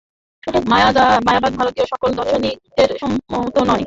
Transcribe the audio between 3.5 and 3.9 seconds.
নয়।